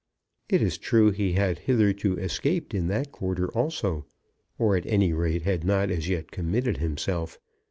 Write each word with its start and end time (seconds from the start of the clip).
It 0.49 0.63
is 0.63 0.79
true 0.79 1.11
he 1.11 1.33
had 1.33 1.59
hitherto 1.59 2.17
escaped 2.17 2.73
in 2.73 2.87
that 2.87 3.11
quarter 3.11 3.55
also, 3.55 4.07
or, 4.57 4.75
at 4.75 4.87
any 4.87 5.13
rate, 5.13 5.43
had 5.43 5.63
not 5.63 5.91
as 5.91 6.09
yet 6.09 6.31
committed 6.31 6.77
himself. 6.77 7.37